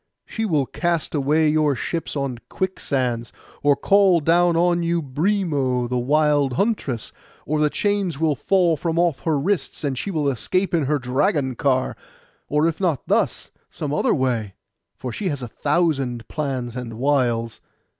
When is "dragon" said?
10.97-11.53